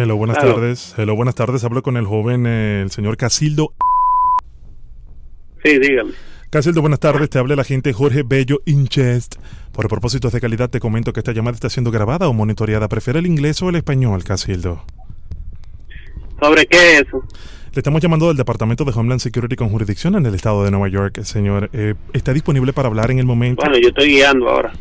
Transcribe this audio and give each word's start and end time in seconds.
Hello, 0.00 0.14
buenas 0.14 0.38
tardes. 0.38 0.94
Hello, 0.96 1.16
buenas 1.16 1.34
tardes. 1.34 1.64
Hablo 1.64 1.82
con 1.82 1.96
el 1.96 2.06
joven, 2.06 2.46
eh, 2.46 2.82
el 2.82 2.92
señor 2.92 3.16
Casildo. 3.16 3.72
Sí, 5.64 5.76
dígame. 5.76 6.12
Casildo, 6.50 6.82
buenas 6.82 7.00
tardes. 7.00 7.28
Te 7.28 7.40
habla 7.40 7.54
el 7.54 7.58
agente 7.58 7.92
Jorge 7.92 8.22
Bello 8.22 8.60
Inchest. 8.64 9.34
Por 9.72 9.88
propósitos 9.88 10.32
de 10.32 10.40
calidad, 10.40 10.70
te 10.70 10.78
comento 10.78 11.12
que 11.12 11.18
esta 11.18 11.32
llamada 11.32 11.56
está 11.56 11.68
siendo 11.68 11.90
grabada 11.90 12.28
o 12.28 12.32
monitoreada. 12.32 12.86
¿Prefiere 12.88 13.18
el 13.18 13.26
inglés 13.26 13.60
o 13.60 13.70
el 13.70 13.74
español, 13.74 14.22
Casildo? 14.22 14.84
¿Sobre 16.40 16.64
qué 16.66 16.92
es 16.92 17.08
eso? 17.08 17.24
Le 17.72 17.80
estamos 17.80 18.00
llamando 18.00 18.28
del 18.28 18.36
Departamento 18.36 18.84
de 18.84 18.92
Homeland 18.94 19.20
Security 19.20 19.56
con 19.56 19.68
jurisdicción 19.68 20.14
en 20.14 20.24
el 20.26 20.34
estado 20.36 20.62
de 20.62 20.70
Nueva 20.70 20.86
York, 20.86 21.24
señor. 21.24 21.70
Eh, 21.72 21.94
¿Está 22.12 22.32
disponible 22.32 22.72
para 22.72 22.86
hablar 22.86 23.10
en 23.10 23.18
el 23.18 23.26
momento? 23.26 23.62
Bueno, 23.64 23.76
yo 23.80 23.88
estoy 23.88 24.10
guiando 24.10 24.48
ahora. 24.48 24.72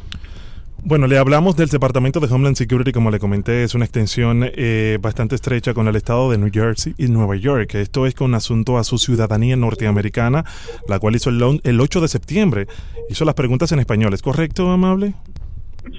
Bueno, 0.84 1.08
le 1.08 1.18
hablamos 1.18 1.58
del 1.58 1.68
Departamento 1.68 2.20
de 2.20 2.34
Homeland 2.34 2.56
Security, 2.56 2.92
como 2.92 3.12
le 3.12 3.20
comenté, 3.20 3.64
es 3.64 3.76
una 3.76 3.86
extensión 3.86 4.44
eh, 4.46 4.98
bastante 5.02 5.36
estrecha 5.36 5.74
con 5.74 5.88
el 5.88 5.96
estado 5.96 6.32
de 6.32 6.38
New 6.38 6.50
Jersey 6.54 6.94
y 6.98 7.08
Nueva 7.08 7.36
York. 7.36 7.76
Esto 7.76 8.06
es 8.06 8.14
con 8.16 8.34
asunto 8.36 8.78
a 8.78 8.84
su 8.84 8.98
ciudadanía 8.98 9.58
norteamericana, 9.58 10.46
la 10.88 11.00
cual 11.00 11.16
hizo 11.16 11.30
el, 11.30 11.60
el 11.64 11.82
8 11.82 12.02
de 12.02 12.08
septiembre. 12.08 12.68
Hizo 13.10 13.26
las 13.26 13.36
preguntas 13.36 13.72
en 13.72 13.80
español, 13.80 14.14
¿es 14.14 14.22
correcto, 14.22 14.70
amable? 14.70 15.14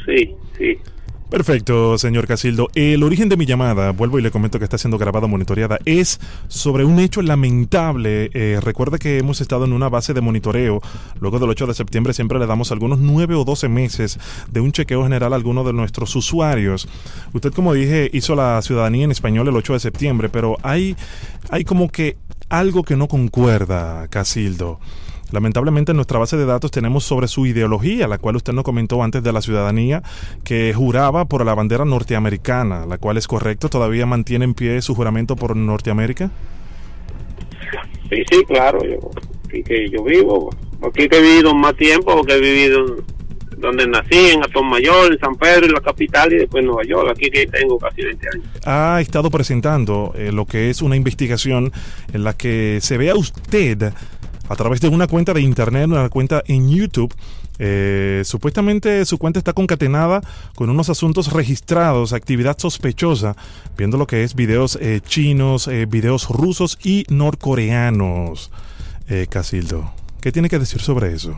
Sí, 0.06 0.34
sí. 0.56 0.78
Perfecto, 1.30 1.98
señor 1.98 2.26
Casildo. 2.26 2.68
El 2.74 3.02
origen 3.02 3.28
de 3.28 3.36
mi 3.36 3.44
llamada, 3.44 3.92
vuelvo 3.92 4.18
y 4.18 4.22
le 4.22 4.30
comento 4.30 4.58
que 4.58 4.64
está 4.64 4.78
siendo 4.78 4.96
grabada, 4.96 5.26
monitoreada, 5.26 5.78
es 5.84 6.20
sobre 6.48 6.86
un 6.86 6.98
hecho 6.98 7.20
lamentable. 7.20 8.30
Eh, 8.32 8.58
recuerda 8.62 8.96
que 8.96 9.18
hemos 9.18 9.42
estado 9.42 9.66
en 9.66 9.74
una 9.74 9.90
base 9.90 10.14
de 10.14 10.22
monitoreo. 10.22 10.80
Luego 11.20 11.38
del 11.38 11.50
8 11.50 11.66
de 11.66 11.74
septiembre 11.74 12.14
siempre 12.14 12.38
le 12.38 12.46
damos 12.46 12.72
algunos 12.72 12.98
9 12.98 13.34
o 13.34 13.44
12 13.44 13.68
meses 13.68 14.18
de 14.50 14.60
un 14.60 14.72
chequeo 14.72 15.02
general 15.02 15.34
a 15.34 15.36
algunos 15.36 15.66
de 15.66 15.74
nuestros 15.74 16.16
usuarios. 16.16 16.88
Usted, 17.34 17.52
como 17.52 17.74
dije, 17.74 18.08
hizo 18.14 18.34
la 18.34 18.62
ciudadanía 18.62 19.04
en 19.04 19.10
español 19.10 19.48
el 19.48 19.56
8 19.56 19.74
de 19.74 19.80
septiembre, 19.80 20.30
pero 20.30 20.56
hay, 20.62 20.96
hay 21.50 21.62
como 21.64 21.90
que 21.90 22.16
algo 22.48 22.84
que 22.84 22.96
no 22.96 23.06
concuerda, 23.06 24.08
Casildo. 24.08 24.80
Lamentablemente 25.30 25.92
en 25.92 25.96
nuestra 25.96 26.18
base 26.18 26.36
de 26.36 26.46
datos 26.46 26.70
tenemos 26.70 27.04
sobre 27.04 27.28
su 27.28 27.46
ideología, 27.46 28.08
la 28.08 28.18
cual 28.18 28.36
usted 28.36 28.52
nos 28.52 28.64
comentó 28.64 29.02
antes 29.02 29.22
de 29.22 29.32
la 29.32 29.42
ciudadanía, 29.42 30.02
que 30.44 30.72
juraba 30.74 31.26
por 31.26 31.44
la 31.44 31.54
bandera 31.54 31.84
norteamericana, 31.84 32.86
la 32.86 32.98
cual 32.98 33.16
es 33.16 33.26
correcto, 33.26 33.68
todavía 33.68 34.06
mantiene 34.06 34.44
en 34.44 34.54
pie 34.54 34.80
su 34.82 34.94
juramento 34.94 35.36
por 35.36 35.54
Norteamérica. 35.56 36.30
Sí, 38.08 38.22
sí, 38.30 38.44
claro, 38.46 38.78
yo, 38.82 39.10
aquí 39.46 39.62
que 39.62 39.90
yo 39.90 40.02
vivo, 40.02 40.50
aquí 40.82 41.08
que 41.08 41.18
he 41.18 41.22
vivido 41.22 41.54
más 41.54 41.76
tiempo, 41.76 42.14
porque 42.16 42.34
he 42.34 42.40
vivido 42.40 42.96
donde 43.58 43.86
nací, 43.86 44.30
en 44.30 44.40
Mayor, 44.68 45.12
en 45.12 45.18
San 45.18 45.34
Pedro, 45.36 45.66
en 45.66 45.72
la 45.72 45.80
capital, 45.80 46.32
y 46.32 46.36
después 46.36 46.62
en 46.62 46.68
Nueva 46.68 46.84
York. 46.84 47.10
Aquí 47.10 47.30
que 47.30 47.46
tengo 47.46 47.78
casi 47.78 48.02
20 48.02 48.28
años. 48.34 48.46
Ha 48.64 49.00
estado 49.00 49.30
presentando 49.30 50.14
eh, 50.16 50.30
lo 50.32 50.46
que 50.46 50.70
es 50.70 50.82
una 50.82 50.96
investigación 50.96 51.72
en 52.12 52.24
la 52.24 52.34
que 52.34 52.78
se 52.80 52.96
ve 52.96 53.10
a 53.10 53.14
usted 53.14 53.92
a 54.48 54.56
través 54.56 54.80
de 54.80 54.88
una 54.88 55.06
cuenta 55.06 55.34
de 55.34 55.42
internet, 55.42 55.86
una 55.86 56.08
cuenta 56.08 56.42
en 56.46 56.70
YouTube. 56.70 57.14
Eh, 57.60 58.22
supuestamente 58.24 59.04
su 59.04 59.18
cuenta 59.18 59.38
está 59.38 59.52
concatenada 59.52 60.20
con 60.54 60.70
unos 60.70 60.90
asuntos 60.90 61.32
registrados, 61.32 62.12
actividad 62.12 62.56
sospechosa, 62.58 63.36
viendo 63.76 63.98
lo 63.98 64.06
que 64.06 64.22
es 64.22 64.34
videos 64.34 64.78
eh, 64.80 65.00
chinos, 65.04 65.66
eh, 65.68 65.86
videos 65.86 66.28
rusos 66.28 66.78
y 66.82 67.04
norcoreanos. 67.08 68.50
Casildo, 69.30 69.90
¿qué 70.20 70.32
tiene 70.32 70.50
que 70.50 70.58
decir 70.58 70.82
sobre 70.82 71.14
eso? 71.14 71.34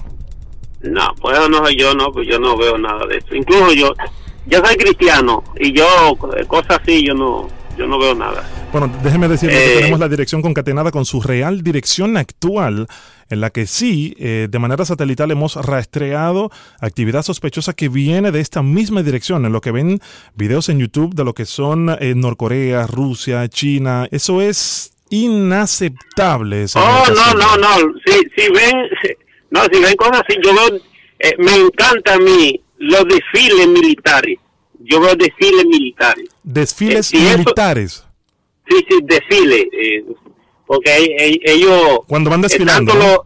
No, 0.80 1.14
pues 1.20 1.38
no 1.48 1.70
yo, 1.70 1.94
no, 1.94 2.10
pues 2.10 2.26
yo 2.28 2.40
no 2.40 2.56
veo 2.56 2.76
nada 2.76 3.06
de 3.06 3.18
eso. 3.18 3.32
Incluso 3.36 3.72
yo, 3.72 3.94
yo 4.46 4.58
soy 4.58 4.74
cristiano 4.74 5.44
y 5.56 5.72
yo, 5.72 5.86
cosas 6.48 6.80
así, 6.82 7.06
yo 7.06 7.14
no, 7.14 7.48
yo 7.78 7.86
no 7.86 7.96
veo 7.96 8.16
nada. 8.16 8.42
Bueno, 8.72 8.88
déjeme 9.02 9.26
decirle 9.26 9.56
que 9.56 9.72
eh, 9.72 9.76
tenemos 9.78 9.98
la 9.98 10.08
dirección 10.08 10.42
concatenada 10.42 10.92
con 10.92 11.04
su 11.04 11.20
real 11.20 11.62
dirección 11.62 12.16
actual, 12.16 12.86
en 13.28 13.40
la 13.40 13.50
que 13.50 13.66
sí, 13.66 14.14
eh, 14.18 14.46
de 14.48 14.58
manera 14.60 14.84
satelital 14.84 15.32
hemos 15.32 15.56
rastreado 15.56 16.50
actividad 16.80 17.22
sospechosa 17.22 17.72
que 17.72 17.88
viene 17.88 18.30
de 18.30 18.38
esta 18.38 18.62
misma 18.62 19.02
dirección, 19.02 19.44
en 19.44 19.52
lo 19.52 19.60
que 19.60 19.72
ven 19.72 19.98
videos 20.36 20.68
en 20.68 20.78
YouTube 20.78 21.14
de 21.16 21.24
lo 21.24 21.34
que 21.34 21.46
son 21.46 21.90
eh, 22.00 22.14
Norcorea, 22.14 22.86
Rusia, 22.86 23.48
China. 23.48 24.06
Eso 24.12 24.40
es 24.40 24.92
inaceptable. 25.10 26.66
Oh, 26.76 27.04
no, 27.08 27.34
no, 27.34 27.56
no. 27.56 27.92
Si, 28.06 28.12
si 28.36 28.52
ven, 28.52 28.76
no, 29.50 29.64
si 29.64 29.82
ven 29.82 29.96
cosas 29.96 30.22
así, 30.28 30.38
yo 30.44 30.54
veo, 30.54 30.80
me 31.38 31.56
encanta 31.56 32.14
a 32.14 32.18
mí 32.18 32.60
los 32.78 33.04
desfiles 33.08 33.66
militares 33.66 34.38
yo 34.82 35.00
veo 35.00 35.14
desfiles 35.14 35.66
militares. 35.66 36.28
¿Desfiles 36.42 37.12
militares? 37.12 38.04
Sí, 38.70 38.86
sí, 38.88 38.98
desfiles. 39.02 39.66
Eh, 39.72 40.04
porque 40.66 41.38
ellos... 41.44 42.00
Cuando 42.06 42.30
van 42.30 42.42
desfilando. 42.42 42.94
¿no? 42.94 43.24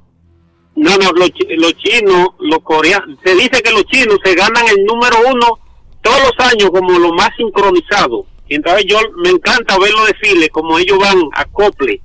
no, 0.76 0.96
no, 0.96 1.12
los, 1.12 1.76
chinos, 1.76 2.28
los 2.40 2.58
coreanos, 2.60 3.18
se 3.24 3.34
dice 3.34 3.62
que 3.62 3.70
los 3.70 3.84
chinos 3.84 4.18
se 4.24 4.34
ganan 4.34 4.66
el 4.68 4.84
número 4.84 5.16
uno 5.30 5.58
todos 6.02 6.18
los 6.20 6.46
años 6.46 6.70
como 6.70 6.98
lo 6.98 7.12
más 7.12 7.30
sincronizado. 7.36 8.26
Y 8.48 8.56
entonces 8.56 8.84
yo 8.86 8.98
me 9.22 9.30
encanta 9.30 9.78
ver 9.78 9.92
los 9.92 10.06
desfiles, 10.06 10.50
como 10.50 10.78
ellos 10.78 10.98
van 10.98 11.18
a 11.34 11.44
cople. 11.46 12.00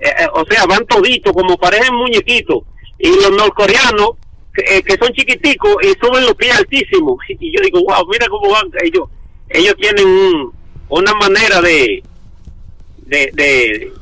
Eh, 0.00 0.26
o 0.34 0.44
sea, 0.46 0.66
van 0.66 0.84
toditos, 0.86 1.32
como 1.32 1.56
parecen 1.56 1.94
muñequitos. 1.94 2.62
Y 2.98 3.08
los 3.08 3.30
norcoreanos 3.30 4.10
eh, 4.56 4.82
que 4.82 4.96
son 4.96 5.12
chiquiticos 5.12 5.76
y 5.82 5.88
suben 6.04 6.24
los 6.24 6.34
pies 6.34 6.56
altísimos. 6.56 7.16
Y 7.28 7.56
yo 7.56 7.62
digo, 7.62 7.80
wow, 7.80 8.06
mira 8.10 8.28
cómo 8.28 8.50
van 8.50 8.70
ellos. 8.82 9.08
Ellos 9.48 9.74
tienen 9.80 10.50
una 10.88 11.14
manera 11.14 11.60
de, 11.62 12.02
de, 13.10 13.30
de, 13.34 13.92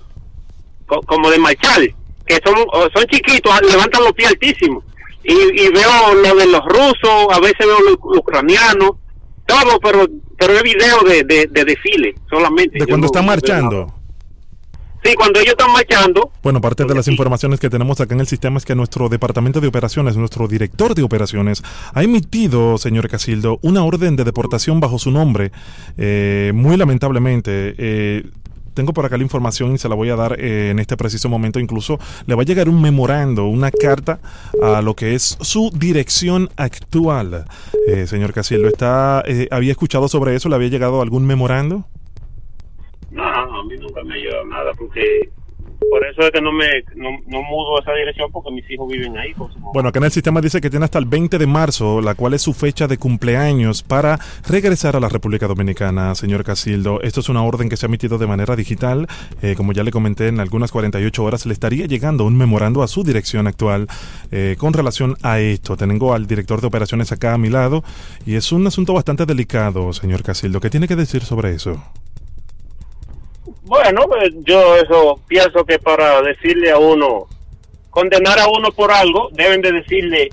como 0.87 1.31
de 1.31 1.39
marchar, 1.39 1.81
que 2.27 2.39
son, 2.45 2.55
son 2.95 3.05
chiquitos, 3.07 3.53
levantan 3.63 4.05
los 4.05 4.13
pies 4.13 4.29
altísimos. 4.29 4.85
Y, 5.25 5.69
veo 5.73 6.15
lo 6.15 6.35
de 6.37 6.47
los 6.47 6.65
rusos, 6.65 7.27
a 7.31 7.41
veces 7.41 7.67
veo 7.67 7.81
los, 7.81 8.19
ucranianos, 8.19 8.93
todo, 9.47 9.79
pero 9.83 10.07
pero 10.39 10.55
es 10.55 10.63
video 10.63 11.01
de, 11.03 11.25
de, 11.25 11.65
desfile 11.65 12.15
solamente. 12.31 12.79
De 12.79 12.87
cuando 12.87 13.07
están 13.07 13.27
marchando. 13.27 13.93
Sí, 15.05 15.15
cuando 15.15 15.41
ellos 15.41 15.55
están 15.59 15.73
marchando. 15.73 16.33
Bueno, 16.43 16.61
parte 16.61 16.85
de 16.85 16.95
las 16.95 17.07
informaciones 17.09 17.61
que 17.61 17.71
tenemos 17.71 18.01
acá 18.01 18.15
en 18.15 18.21
el 18.21 18.27
sistema 18.27 18.59
es 18.59 18.65
que 18.65 18.75
nuestro 18.75 19.09
departamento 19.09 19.61
de 19.61 19.69
operaciones, 19.69 20.17
nuestro 20.17 20.49
director 20.49 20.95
de 20.95 21.03
operaciones, 21.03 21.63
ha 21.95 22.03
emitido, 22.03 22.79
señor 22.79 23.09
Casildo, 23.09 23.59
una 23.63 23.85
orden 23.85 24.17
de 24.17 24.25
deportación 24.25 24.81
bajo 24.81 24.99
su 24.99 25.11
nombre. 25.11 25.53
Eh, 25.97 26.53
muy 26.55 26.77
lamentablemente. 26.77 27.75
Eh, 27.79 28.25
tengo 28.79 28.93
por 28.93 29.05
acá 29.05 29.17
la 29.17 29.25
información 29.25 29.75
y 29.75 29.79
se 29.79 29.89
la 29.89 29.97
voy 29.97 30.09
a 30.11 30.15
dar 30.15 30.39
eh, 30.39 30.71
en 30.71 30.79
este 30.79 30.97
preciso 30.97 31.29
momento. 31.29 31.59
Incluso 31.59 31.99
le 32.27 32.37
va 32.37 32.43
a 32.43 32.45
llegar 32.45 32.69
un 32.69 32.81
memorando, 32.81 33.47
una 33.47 33.73
carta 33.73 34.21
a 34.63 34.81
lo 34.83 34.95
que 34.95 35.17
es 35.17 35.37
su 35.41 35.73
dirección 35.75 36.49
actual. 36.57 37.45
señor 38.07 38.33
Casildo, 38.33 38.69
¿está, 38.69 39.25
¿había 39.51 39.73
escuchado 39.73 40.07
sobre 40.07 40.37
eso? 40.37 40.49
¿Le 40.49 40.55
había 40.55 40.69
llegado 40.69 41.03
algún 41.03 41.27
memorando? 41.27 41.87
No, 43.11 43.25
a 43.25 43.65
mí 43.65 43.75
nunca 43.81 44.05
me 44.05 44.15
ha 44.15 44.17
ayudado 44.17 44.45
nada 44.45 44.71
porque 44.79 45.29
por 45.79 46.05
eso 46.07 46.23
es 46.23 46.31
que 46.31 46.41
no 46.41 46.53
me 46.53 46.83
mudo 47.27 47.81
esa 47.81 47.93
dirección 47.93 48.31
porque 48.33 48.51
mis 48.51 48.69
hijos 48.71 48.89
viven 48.89 49.17
ahí. 49.17 49.33
bueno, 49.73 49.89
acá 49.89 49.99
en 49.99 50.07
el 50.07 50.11
sistema 50.11 50.41
dice 50.41 50.61
que 50.61 50.71
tiene 50.71 50.85
hasta 50.85 50.99
el 50.99 51.05
20 51.05 51.39
de 51.39 51.47
marzo, 51.47 52.01
la 52.01 52.15
cual 52.15 52.35
es 52.35 52.43
su 52.43 52.53
fecha 52.53 52.87
de 52.87 52.99
cumpleaños, 52.99 53.83
para 53.83 54.19
regresar 54.49 54.97
a 54.97 55.01
la 55.01 55.09
República 55.09 55.47
Dominicana, 55.47 56.15
señor 56.15 56.45
Casildo. 56.45 57.01
Esto 57.03 57.21
es 57.21 57.29
una 57.29 57.43
orden 57.43 57.69
que 57.69 57.77
se 57.77 57.87
ha 57.87 57.89
emitido 57.89 58.19
de 58.19 58.27
manera 58.27 58.57
digital. 58.57 59.07
Eh, 59.43 59.55
como 59.57 59.73
ya 59.73 59.85
le 59.85 59.91
comenté, 59.91 60.29
en 60.29 60.41
algunas 60.41 60.73
48 60.73 61.25
horas 61.25 61.47
le 61.47 61.53
estaría 61.53 61.87
llegando 61.87 62.25
un 62.25 62.37
memorando 62.37 62.83
a 62.83 62.89
su 62.89 63.05
dirección 63.05 63.47
actual 63.47 63.87
eh, 64.31 64.57
con 64.59 64.73
relación 64.73 65.17
a 65.23 65.41
esto. 65.41 65.77
Tengo 65.77 66.15
al 66.15 66.27
director 66.27 66.61
de 66.61 66.67
operaciones 66.67 67.13
acá 67.13 67.35
a 67.35 67.39
mi 67.39 67.49
lado 67.49 67.83
y 68.27 68.35
es 68.35 68.53
un 68.53 68.67
asunto 68.67 68.93
bastante 68.93 69.27
delicado, 69.27 69.93
señor 69.93 70.23
Casildo. 70.23 70.61
¿Qué 70.61 70.71
tiene 70.71 70.89
que 70.89 70.97
decir 70.97 71.23
sobre 71.23 71.55
eso? 71.55 71.83
Bueno, 73.63 74.03
pues 74.09 74.31
yo 74.45 74.77
eso 74.77 75.21
pienso 75.27 75.65
que 75.65 75.79
para 75.79 76.23
decirle 76.23 76.71
a 76.71 76.79
uno, 76.79 77.27
condenar 77.91 78.39
a 78.39 78.49
uno 78.49 78.71
por 78.73 78.91
algo, 78.91 79.29
deben 79.33 79.61
de 79.61 79.73
decirle, 79.73 80.29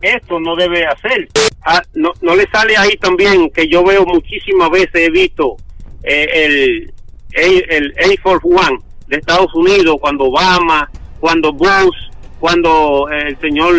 esto 0.00 0.38
no 0.40 0.56
debe 0.56 0.84
hacer. 0.86 1.28
Ah, 1.64 1.82
no, 1.94 2.12
no 2.20 2.36
le 2.36 2.46
sale 2.50 2.76
ahí 2.76 2.96
también 2.96 3.50
que 3.50 3.68
yo 3.68 3.82
veo 3.84 4.04
muchísimas 4.04 4.70
veces, 4.70 4.94
he 4.94 5.10
visto 5.10 5.56
eh, 6.02 6.90
el, 7.32 7.94
el, 7.96 8.18
Force 8.22 8.46
One 8.46 8.78
de 9.08 9.16
Estados 9.16 9.54
Unidos, 9.54 9.96
cuando 10.00 10.24
Obama, 10.24 10.90
cuando 11.20 11.52
Bush, 11.52 11.96
cuando 12.38 13.08
el 13.08 13.38
señor 13.40 13.74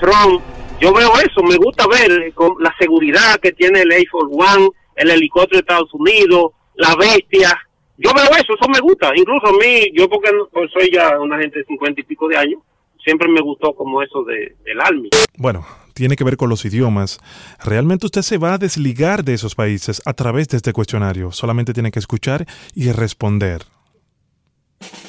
Trump, 0.00 0.42
yo 0.80 0.92
veo 0.92 1.12
eso, 1.18 1.42
me 1.42 1.56
gusta 1.56 1.86
ver 1.86 2.32
con 2.34 2.54
la 2.60 2.74
seguridad 2.78 3.38
que 3.40 3.52
tiene 3.52 3.82
el 3.82 3.92
Air 3.92 4.08
Force 4.08 4.34
One, 4.34 4.68
el 4.96 5.10
helicóptero 5.10 5.58
de 5.58 5.60
Estados 5.60 5.94
Unidos, 5.94 6.52
la 6.74 6.94
bestia, 6.96 7.56
yo 7.98 8.10
veo 8.14 8.30
eso, 8.30 8.54
eso 8.54 8.68
me 8.72 8.80
gusta. 8.80 9.10
Incluso 9.14 9.48
a 9.48 9.52
mí, 9.52 9.90
yo 9.92 10.08
porque 10.08 10.30
soy 10.72 10.90
ya 10.92 11.18
una 11.18 11.38
gente 11.38 11.58
de 11.58 11.64
cincuenta 11.64 12.00
y 12.00 12.04
pico 12.04 12.28
de 12.28 12.36
años, 12.36 12.62
siempre 13.04 13.28
me 13.28 13.40
gustó 13.40 13.74
como 13.74 14.02
eso 14.02 14.22
de, 14.24 14.56
del 14.64 14.80
Army. 14.80 15.10
Bueno, 15.36 15.66
tiene 15.94 16.14
que 16.14 16.24
ver 16.24 16.36
con 16.36 16.48
los 16.48 16.64
idiomas, 16.64 17.18
realmente 17.62 18.06
usted 18.06 18.22
se 18.22 18.38
va 18.38 18.54
a 18.54 18.58
desligar 18.58 19.24
de 19.24 19.34
esos 19.34 19.56
países 19.56 20.00
a 20.04 20.12
través 20.12 20.48
de 20.48 20.56
este 20.58 20.72
cuestionario. 20.72 21.32
Solamente 21.32 21.72
tiene 21.72 21.90
que 21.90 21.98
escuchar 21.98 22.46
y 22.74 22.92
responder. 22.92 23.62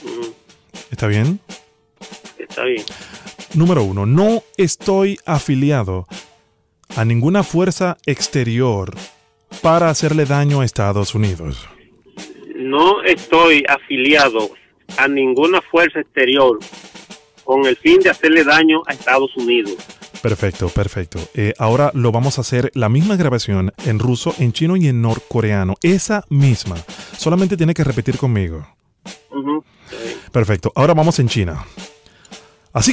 Ujú, 0.03 0.33
¿Está 0.89 1.05
bien? 1.07 1.39
Está 2.39 2.63
bien. 2.63 2.83
Número 3.53 3.83
uno, 3.83 4.07
no 4.07 4.41
estoy 4.57 5.19
afiliado 5.25 6.07
a 6.95 7.05
ninguna 7.05 7.43
fuerza 7.43 7.97
exterior 8.07 8.95
para 9.61 9.89
hacerle 9.89 10.25
daño 10.25 10.61
a 10.61 10.65
Estados 10.65 11.13
Unidos. 11.13 11.69
No 12.69 13.01
estoy 13.01 13.65
afiliado 13.67 14.51
a 14.97 15.07
ninguna 15.07 15.59
fuerza 15.59 16.01
exterior 16.01 16.59
con 17.43 17.65
el 17.65 17.75
fin 17.75 17.99
de 17.99 18.11
hacerle 18.11 18.43
daño 18.43 18.83
a 18.85 18.93
Estados 18.93 19.35
Unidos. 19.35 19.75
Perfecto, 20.21 20.69
perfecto. 20.69 21.17
Eh, 21.33 21.55
ahora 21.57 21.89
lo 21.95 22.11
vamos 22.11 22.37
a 22.37 22.41
hacer 22.41 22.69
la 22.75 22.87
misma 22.87 23.15
grabación 23.15 23.73
en 23.87 23.97
ruso, 23.97 24.35
en 24.37 24.53
chino 24.53 24.75
y 24.75 24.87
en 24.87 25.01
norcoreano. 25.01 25.77
Esa 25.81 26.25
misma. 26.29 26.75
Solamente 27.17 27.57
tiene 27.57 27.73
que 27.73 27.83
repetir 27.83 28.19
conmigo. 28.19 28.67
Perfecto. 30.31 30.71
Ahora 30.75 30.93
vamos 30.93 31.17
en 31.17 31.27
China. 31.27 31.65
Así 32.71 32.91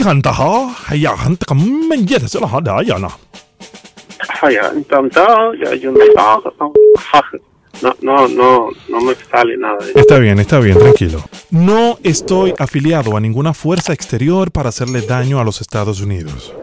no, 7.83 7.95
no, 8.01 8.29
no, 8.29 8.71
no, 8.89 9.01
me 9.01 9.15
sale 9.15 9.57
nada. 9.57 9.79
Está 9.95 10.19
bien, 10.19 10.39
está 10.39 10.59
bien, 10.61 10.79
tranquilo. 10.79 11.23
No 11.51 11.99
estoy 12.03 12.55
afiliado 12.59 13.17
a 13.17 13.21
ninguna 13.21 13.55
fuerza 13.55 13.93
exterior 13.93 14.51
para 14.51 14.71
hacerle 14.71 15.03
daño 15.03 15.41
a 15.41 15.45
los 15.45 15.61
Estados 15.61 16.01
Unidos. 16.01 16.55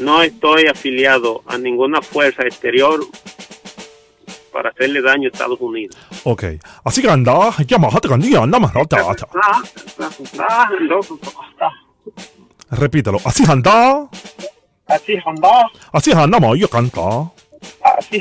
No 0.00 0.22
estoy 0.22 0.66
afiliado 0.66 1.42
a 1.46 1.58
ninguna 1.58 2.02
fuerza 2.02 2.42
exterior 2.42 3.00
para 4.52 4.70
hacerle 4.70 5.02
daño 5.02 5.28
a 5.28 5.32
Estados 5.32 5.60
Unidos. 5.60 5.96
Ok. 6.24 6.44
Así 6.84 7.02
canta, 7.02 7.54
ya 7.66 7.78
ma 7.78 7.88
hata 7.88 8.08
kandi 8.08 8.30
ya 8.30 8.46
na 8.46 8.58
ma 8.58 8.70
hata 8.74 9.10
hata. 9.10 9.26
Ah, 9.34 9.62
ah, 10.48 10.68
entonces, 10.80 11.18
ah, 11.60 11.70
Repítalo. 12.70 13.18
Así 13.24 13.44
canta, 13.44 14.08
Así 14.86 15.16
anda, 15.24 15.70
así 15.92 16.14
ma 16.14 16.56
yo 16.56 16.68
canta. 16.68 17.32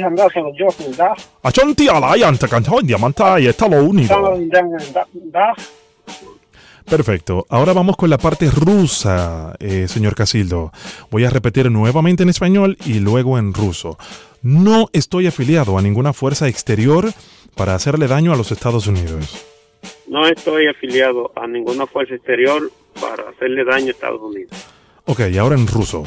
Anda, 0.03 1.15
A 1.43 1.51
chonti 1.51 1.87
ala 1.87 2.17
ya 2.17 2.27
anta 2.27 2.47
canta 2.47 2.71
ya 2.83 2.97
manta 2.97 3.39
y 3.39 3.47
está 3.47 3.67
lo 3.67 3.83
unido. 3.83 4.15
anda, 4.15 5.53
Perfecto. 6.85 7.45
Ahora 7.49 7.73
vamos 7.73 7.95
con 7.95 8.09
la 8.09 8.17
parte 8.17 8.49
rusa, 8.51 9.55
eh, 9.59 9.87
señor 9.87 10.15
Casildo. 10.15 10.71
Voy 11.09 11.23
a 11.25 11.29
repetir 11.29 11.71
nuevamente 11.71 12.23
en 12.23 12.29
español 12.29 12.77
y 12.85 12.99
luego 12.99 13.37
en 13.37 13.53
ruso. 13.53 13.97
No 14.41 14.89
estoy 14.91 15.27
afiliado 15.27 15.77
a 15.77 15.81
ninguna 15.81 16.11
fuerza 16.11 16.47
exterior 16.47 17.11
para 17.55 17.75
hacerle 17.75 18.07
daño 18.07 18.33
a 18.33 18.35
los 18.35 18.51
Estados 18.51 18.87
Unidos. 18.87 19.45
No 20.07 20.27
estoy 20.27 20.67
afiliado 20.67 21.31
a 21.35 21.47
ninguna 21.47 21.87
fuerza 21.87 22.15
exterior 22.15 22.69
para 22.99 23.29
hacerle 23.29 23.63
daño 23.63 23.87
a 23.87 23.91
Estados 23.91 24.21
Unidos. 24.21 24.51
Ok, 25.05 25.21
y 25.31 25.37
ahora 25.37 25.55
en 25.55 25.67
ruso. 25.67 26.03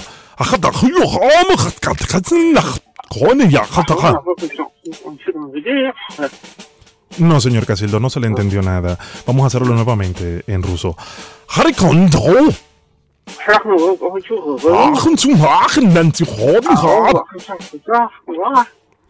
No, 7.19 7.41
señor 7.41 7.65
Casildo, 7.65 7.99
no 7.99 8.11
se 8.11 8.21
le 8.21 8.27
entendió 8.27 8.63
nada. 8.63 8.99
Vamos 9.27 9.45
a 9.45 9.47
hacerlo 9.47 9.75
nuevamente 9.75 10.43
en 10.47 10.63
ruso. 10.63 10.97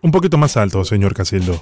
Un 0.03 0.11
poquito 0.11 0.39
más 0.39 0.57
alto, 0.57 0.85
señor 0.85 1.15
Casildo. 1.15 1.61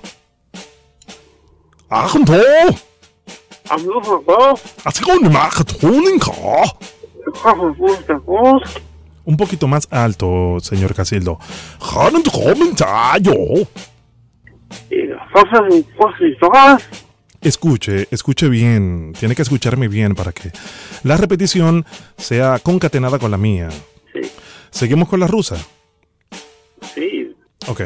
Un 9.25 9.37
poquito 9.37 9.67
más 9.67 9.89
alto, 9.91 10.59
señor 10.61 10.95
Casildo. 10.95 11.39
Escuche, 17.41 18.09
escuche 18.11 18.49
bien. 18.49 19.13
Tiene 19.19 19.35
que 19.35 19.43
escucharme 19.43 19.89
bien 19.89 20.15
para 20.15 20.33
que 20.33 20.51
la 21.03 21.17
repetición 21.17 21.85
sea 22.17 22.59
concatenada 22.59 23.19
con 23.19 23.31
la 23.31 23.37
mía. 23.37 23.69
Sí, 24.13 24.21
Seguimos 24.71 25.09
con 25.09 25.21
la 25.21 25.27
rusa. 25.27 25.57
sí. 26.95 27.35
Ok. 27.67 27.81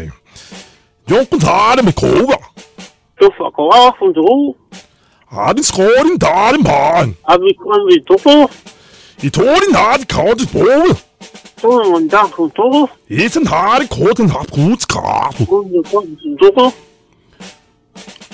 Yo 1.06 1.19
me 1.85 1.94
cobra. 1.94 2.38
Tú 3.17 3.31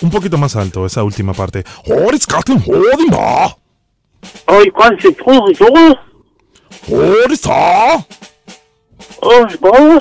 Un 0.03 0.11
poquito 0.11 0.37
más 0.37 0.57
alto 0.57 0.85
esa 0.85 1.03
última 1.03 1.33
parte. 1.33 1.65
Horis 1.87 2.27
katten 2.27 2.63
hodin 2.67 3.11
ba. 3.11 3.57
ay, 4.47 4.71
con 4.71 4.99
si 5.01 5.13
todo, 5.13 5.51
yo, 5.53 5.67
Horis 6.91 7.41
ta. 7.41 7.95
ay, 7.97 9.57
go, 9.61 9.99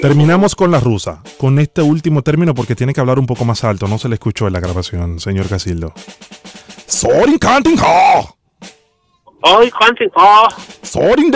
Terminamos 0.00 0.54
con 0.54 0.70
la 0.70 0.80
rusa, 0.80 1.22
con 1.38 1.58
este 1.58 1.82
último 1.82 2.22
término 2.22 2.54
porque 2.54 2.74
tiene 2.74 2.94
que 2.94 3.00
hablar 3.00 3.18
un 3.18 3.26
poco 3.26 3.44
más 3.44 3.64
alto, 3.64 3.88
no 3.88 3.98
se 3.98 4.08
le 4.08 4.14
escuchó 4.14 4.46
en 4.46 4.52
la 4.54 4.60
grabación, 4.60 5.20
señor 5.20 5.48
Casildo. 5.48 5.92
Sorin 6.86 7.38
kantin 7.38 7.76
ay, 9.42 9.70
Sorin 10.82 11.30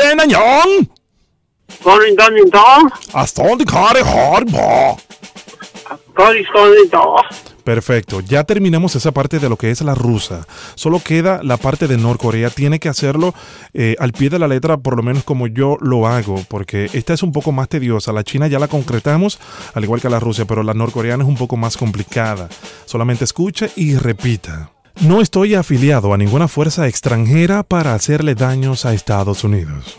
Perfecto, 7.64 8.20
ya 8.20 8.44
terminamos 8.44 8.94
esa 8.94 9.12
parte 9.12 9.38
de 9.38 9.48
lo 9.48 9.56
que 9.56 9.70
es 9.70 9.80
la 9.80 9.94
rusa. 9.94 10.46
Solo 10.74 11.00
queda 11.00 11.40
la 11.42 11.56
parte 11.56 11.88
de 11.88 11.96
Norcorea. 11.96 12.50
Tiene 12.50 12.78
que 12.78 12.90
hacerlo 12.90 13.34
eh, 13.72 13.96
al 13.98 14.12
pie 14.12 14.28
de 14.28 14.38
la 14.38 14.46
letra, 14.46 14.76
por 14.76 14.96
lo 14.96 15.02
menos 15.02 15.24
como 15.24 15.46
yo 15.46 15.78
lo 15.80 16.06
hago, 16.06 16.44
porque 16.48 16.90
esta 16.92 17.14
es 17.14 17.22
un 17.22 17.32
poco 17.32 17.52
más 17.52 17.70
tediosa. 17.70 18.12
La 18.12 18.22
China 18.22 18.48
ya 18.48 18.58
la 18.58 18.68
concretamos, 18.68 19.40
al 19.72 19.82
igual 19.82 20.02
que 20.02 20.10
la 20.10 20.20
Rusia, 20.20 20.44
pero 20.44 20.62
la 20.62 20.74
norcoreana 20.74 21.24
es 21.24 21.28
un 21.28 21.36
poco 21.36 21.56
más 21.56 21.78
complicada. 21.78 22.50
Solamente 22.84 23.24
escuche 23.24 23.70
y 23.76 23.96
repita. 23.96 24.70
No 25.00 25.22
estoy 25.22 25.54
afiliado 25.54 26.12
a 26.12 26.18
ninguna 26.18 26.48
fuerza 26.48 26.86
extranjera 26.86 27.62
para 27.62 27.94
hacerle 27.94 28.34
daños 28.34 28.84
a 28.84 28.92
Estados 28.92 29.42
Unidos. 29.42 29.98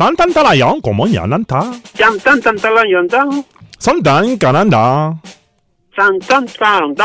tan 0.00 0.16
tan 0.16 0.32
talayan 0.32 0.80
como 0.80 1.06
yananta. 1.06 1.60
Yan 1.98 2.16
tan 2.20 2.40
tan 2.40 2.56
talayanta. 2.56 3.20
San 3.76 4.02
tan 4.02 4.38
cananda. 4.38 5.20
San 5.94 6.18
tan 6.20 6.46
tan. 6.46 6.96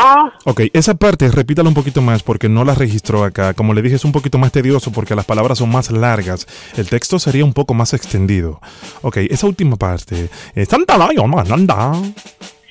Ok, 0.46 0.62
esa 0.72 0.94
parte 0.94 1.30
repítala 1.30 1.68
un 1.68 1.74
poquito 1.74 2.00
más 2.00 2.22
porque 2.22 2.48
no 2.48 2.64
la 2.64 2.74
registró 2.74 3.22
acá. 3.22 3.52
Como 3.52 3.74
le 3.74 3.82
dije, 3.82 3.96
es 3.96 4.06
un 4.06 4.12
poquito 4.12 4.38
más 4.38 4.50
tedioso 4.50 4.92
porque 4.92 5.14
las 5.14 5.26
palabras 5.26 5.58
son 5.58 5.68
más 5.68 5.90
largas. 5.90 6.46
El 6.78 6.88
texto 6.88 7.18
sería 7.18 7.44
un 7.44 7.52
poco 7.52 7.74
más 7.74 7.92
extendido. 7.92 8.62
Ok, 9.02 9.18
esa 9.28 9.46
última 9.46 9.76
parte. 9.76 10.30
Eh, 10.54 10.64
san 10.64 10.86
talayan 10.86 11.28
mananda. 11.28 11.92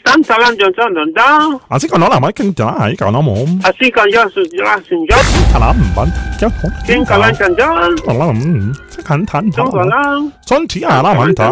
tanta 0.05 0.38
canción 0.38 1.13
da 1.13 1.59
Así 1.69 1.89
que 1.89 1.97
no 1.97 2.07
la 2.07 2.19
más 2.19 2.33
que 2.33 2.53
ya, 2.53 2.75
que 2.97 3.12
no 3.12 3.21
mo. 3.21 3.35
Así 3.63 3.91
que 3.91 4.01
ya 4.13 4.29
su 4.29 4.43
ya 4.53 4.79
su 4.88 4.95
ya. 5.09 5.17
Kalam 5.51 5.77
ban. 5.95 6.13
Ya 6.39 6.50
con. 6.62 6.71
Kin 6.85 7.03
kalam 7.03 7.35
kan 7.35 7.51
ya. 7.57 7.69
Kalam. 8.05 8.74
Se 8.88 9.01
kan 9.03 9.25
tan. 9.25 9.51
Son 10.45 10.67
ti 10.67 10.83
ala 10.85 11.13
man 11.13 11.33
ta. 11.33 11.51